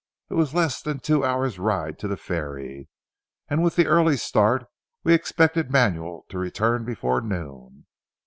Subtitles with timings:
[0.31, 2.89] It was less than a two hours' ride to the ferry,
[3.47, 4.65] and with the early start
[5.03, 7.85] we expected Manuel to return before noon.